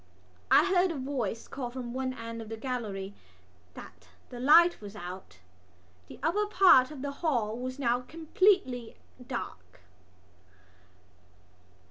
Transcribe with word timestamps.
I 0.49 0.65
heard 0.65 0.89
a 0.89 0.95
voice 0.97 1.47
call 1.47 1.69
from 1.69 1.93
one 1.93 2.11
end 2.15 2.41
of 2.41 2.49
the 2.49 2.57
gallery 2.57 3.13
that 3.75 4.07
the 4.29 4.39
light 4.39 4.81
was 4.81 4.95
out. 4.95 5.37
The 6.07 6.19
upper 6.23 6.47
part 6.47 6.89
of 6.89 7.03
the 7.03 7.11
hall 7.21 7.55
was 7.59 7.77
now 7.77 7.99
completely 8.01 8.95
dark. 9.23 9.81